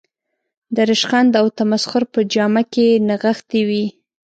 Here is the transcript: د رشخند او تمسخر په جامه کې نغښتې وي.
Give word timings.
د 0.75 0.77
رشخند 0.91 1.31
او 1.41 1.47
تمسخر 1.59 2.03
په 2.13 2.19
جامه 2.33 2.63
کې 2.73 2.87
نغښتې 3.07 3.61
وي. 3.69 3.85